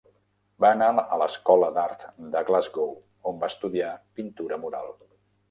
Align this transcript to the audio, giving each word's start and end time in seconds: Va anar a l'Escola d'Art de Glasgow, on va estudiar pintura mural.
Va 0.63 0.69
anar 0.75 0.87
a 1.01 1.17
l'Escola 1.21 1.69
d'Art 1.75 2.05
de 2.37 2.41
Glasgow, 2.49 2.97
on 3.33 3.39
va 3.45 3.51
estudiar 3.55 3.93
pintura 4.21 4.61
mural. 4.65 4.93